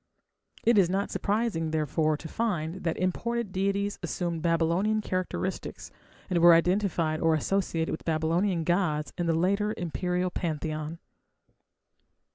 [0.63, 5.91] It is not surprising, therefore, to find that imported deities assumed Babylonian characteristics,
[6.27, 10.97] and were identified or associated with Babylonian gods in the later imperial pantheon.